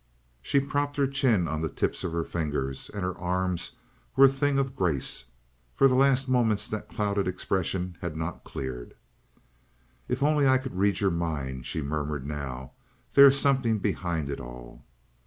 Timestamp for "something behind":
13.39-14.31